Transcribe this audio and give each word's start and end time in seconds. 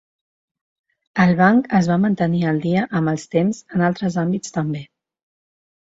El 1.25 1.33
banc 1.41 1.69
es 1.81 1.89
va 1.93 1.99
mantenir 2.07 2.41
al 2.53 2.63
dia 2.65 2.85
amb 3.01 3.13
els 3.15 3.29
temps 3.37 3.63
en 3.77 3.87
altres 3.91 4.19
àmbits 4.23 4.57
també. 4.57 4.83